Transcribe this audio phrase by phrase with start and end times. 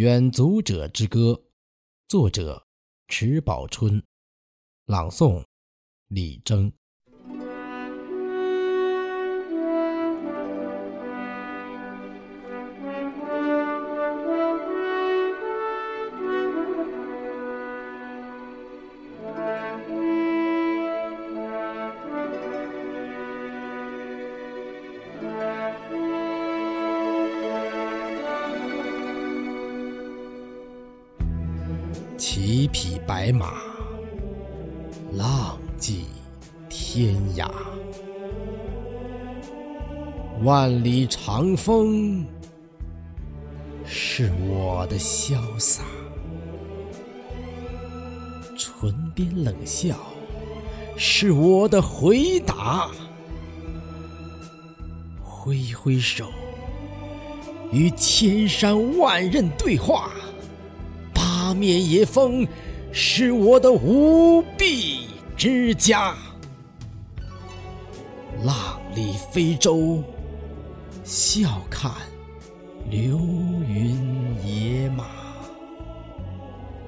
[0.00, 1.38] 远足者之歌，
[2.08, 2.66] 作者
[3.06, 4.02] 迟宝春，
[4.86, 5.44] 朗诵
[6.06, 6.72] 李征。
[32.20, 33.54] 骑匹白马，
[35.14, 36.04] 浪迹
[36.68, 37.50] 天涯。
[40.42, 42.22] 万里长风
[43.86, 45.82] 是我的潇洒，
[48.54, 49.96] 唇边冷笑
[50.98, 52.90] 是我的回答。
[55.22, 56.26] 挥挥手，
[57.72, 60.10] 与千山万仞对话。
[61.50, 62.46] 八面野风
[62.92, 66.14] 是我的无臂之家，
[68.44, 70.00] 浪里飞舟，
[71.02, 71.90] 笑看
[72.88, 73.18] 流
[73.68, 73.98] 云
[74.46, 75.06] 野马。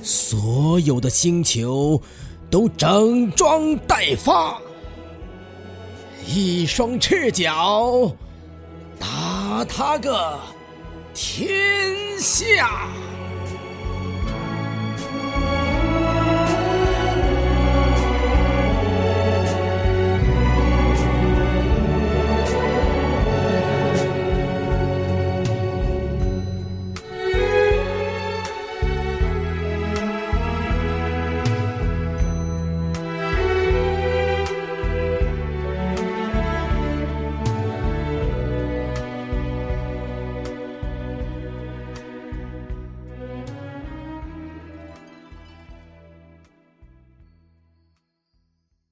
[0.00, 2.00] 所有的星球
[2.48, 4.56] 都整装待发，
[6.28, 8.08] 一双赤脚
[9.00, 10.38] 打他个
[11.12, 11.56] 天
[12.20, 12.88] 下。